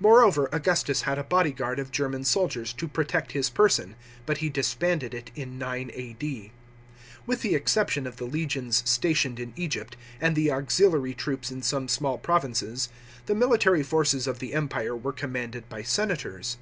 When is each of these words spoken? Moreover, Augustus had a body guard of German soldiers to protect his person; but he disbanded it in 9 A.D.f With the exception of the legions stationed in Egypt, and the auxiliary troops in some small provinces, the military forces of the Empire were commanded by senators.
Moreover, 0.00 0.48
Augustus 0.50 1.02
had 1.02 1.18
a 1.18 1.22
body 1.22 1.52
guard 1.52 1.78
of 1.78 1.90
German 1.90 2.24
soldiers 2.24 2.72
to 2.72 2.88
protect 2.88 3.32
his 3.32 3.50
person; 3.50 3.96
but 4.24 4.38
he 4.38 4.48
disbanded 4.48 5.12
it 5.12 5.30
in 5.34 5.58
9 5.58 5.90
A.D.f 5.92 6.50
With 7.26 7.42
the 7.42 7.54
exception 7.54 8.06
of 8.06 8.16
the 8.16 8.24
legions 8.24 8.82
stationed 8.88 9.38
in 9.38 9.52
Egypt, 9.56 9.94
and 10.22 10.34
the 10.34 10.50
auxiliary 10.50 11.12
troops 11.12 11.50
in 11.50 11.60
some 11.60 11.86
small 11.86 12.16
provinces, 12.16 12.88
the 13.26 13.34
military 13.34 13.82
forces 13.82 14.26
of 14.26 14.38
the 14.38 14.54
Empire 14.54 14.96
were 14.96 15.12
commanded 15.12 15.68
by 15.68 15.82
senators. 15.82 16.56